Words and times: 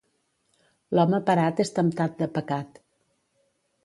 L'home 0.97 1.19
parat 1.27 1.61
és 1.63 1.71
temptat 1.75 2.15
de 2.21 2.29
pecat. 2.39 2.81